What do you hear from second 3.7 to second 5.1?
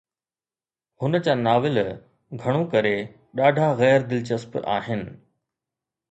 غير دلچسپ آهن.